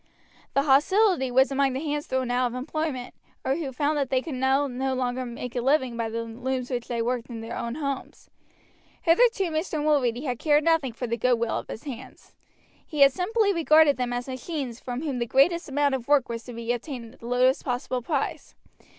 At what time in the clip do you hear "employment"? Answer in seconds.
2.55-3.13